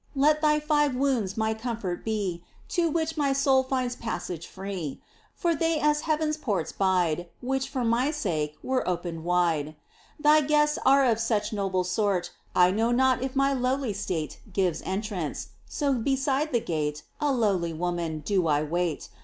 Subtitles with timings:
[0.15, 4.99] Let Thy five wounds my comfort be To which my soul finds passage free.
[5.35, 9.75] For they as heaven's portals bide Which, for my sake, were opened wide.
[10.19, 14.81] Thy guests are of such noble sort I know not if my lowly state Gives
[14.87, 19.07] entrance, so beside the gate, A lowly woman, do I wait.